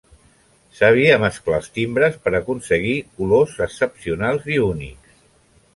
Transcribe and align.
Sabia 0.77 1.17
mesclar 1.23 1.59
els 1.63 1.69
timbres 1.75 2.17
per 2.25 2.33
aconseguir 2.41 2.97
colors 3.21 3.55
excepcionals 3.69 4.51
i 4.57 4.61
únics. 4.73 5.23